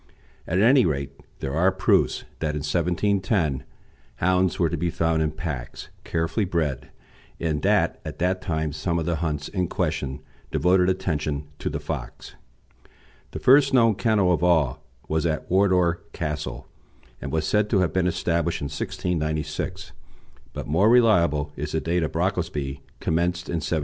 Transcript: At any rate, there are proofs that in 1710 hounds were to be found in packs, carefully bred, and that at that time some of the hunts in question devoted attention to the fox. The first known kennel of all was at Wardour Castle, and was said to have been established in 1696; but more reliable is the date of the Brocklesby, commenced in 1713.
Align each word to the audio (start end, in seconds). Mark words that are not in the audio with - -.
At 0.47 0.59
any 0.59 0.83
rate, 0.83 1.11
there 1.41 1.53
are 1.53 1.71
proofs 1.71 2.23
that 2.39 2.55
in 2.55 2.63
1710 2.65 3.63
hounds 4.15 4.57
were 4.57 4.69
to 4.69 4.75
be 4.75 4.89
found 4.89 5.21
in 5.21 5.29
packs, 5.29 5.89
carefully 6.03 6.43
bred, 6.43 6.89
and 7.39 7.61
that 7.61 8.01
at 8.03 8.17
that 8.17 8.41
time 8.41 8.73
some 8.73 8.97
of 8.97 9.05
the 9.05 9.17
hunts 9.17 9.47
in 9.47 9.67
question 9.67 10.21
devoted 10.49 10.89
attention 10.89 11.49
to 11.59 11.69
the 11.69 11.79
fox. 11.79 12.33
The 13.29 13.37
first 13.37 13.75
known 13.75 13.93
kennel 13.93 14.33
of 14.33 14.43
all 14.43 14.83
was 15.07 15.27
at 15.27 15.47
Wardour 15.51 16.01
Castle, 16.13 16.67
and 17.21 17.31
was 17.31 17.45
said 17.45 17.69
to 17.69 17.81
have 17.81 17.93
been 17.93 18.07
established 18.07 18.59
in 18.59 18.65
1696; 18.69 19.91
but 20.51 20.65
more 20.65 20.89
reliable 20.89 21.53
is 21.55 21.73
the 21.73 21.79
date 21.79 22.01
of 22.01 22.11
the 22.11 22.17
Brocklesby, 22.17 22.81
commenced 22.99 23.49
in 23.49 23.57
1713. 23.61 23.79